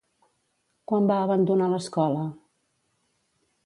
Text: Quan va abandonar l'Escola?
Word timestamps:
Quan 0.93 1.11
va 1.13 1.19
abandonar 1.27 1.69
l'Escola? 1.77 2.27